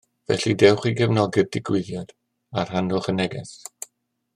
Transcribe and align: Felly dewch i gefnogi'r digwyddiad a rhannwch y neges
Felly 0.29 0.53
dewch 0.63 0.87
i 0.91 0.93
gefnogi'r 1.01 1.47
digwyddiad 1.57 2.17
a 2.63 2.67
rhannwch 2.73 3.15
y 3.15 3.17
neges 3.23 3.57